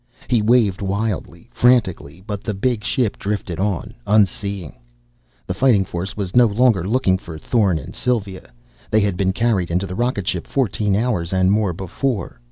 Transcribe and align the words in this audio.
He 0.27 0.41
waved 0.41 0.81
wildly, 0.81 1.47
frantically, 1.53 2.23
but 2.25 2.43
the 2.43 2.55
big 2.55 2.83
ship 2.83 3.19
drifted 3.19 3.59
on, 3.59 3.93
unseeing. 4.07 4.77
The 5.45 5.53
Fighting 5.53 5.85
Force 5.85 6.17
was 6.17 6.35
no 6.35 6.47
longer 6.47 6.83
looking 6.83 7.19
for 7.19 7.37
Thorn 7.37 7.77
and 7.77 7.93
Sylva. 7.93 8.49
They 8.89 9.01
had 9.01 9.15
been 9.15 9.31
carried 9.31 9.69
into 9.69 9.85
the 9.85 9.93
rocket 9.93 10.27
ship 10.27 10.47
fourteen 10.47 10.95
hours 10.95 11.31
and 11.33 11.51
more 11.51 11.71
before. 11.71 12.39